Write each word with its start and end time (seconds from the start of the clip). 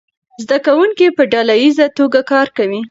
زده 0.43 0.57
کوونکي 0.65 1.05
په 1.17 1.23
ډله 1.31 1.55
ییزه 1.63 1.87
توګه 1.97 2.19
کار 2.31 2.47
کوي. 2.57 2.79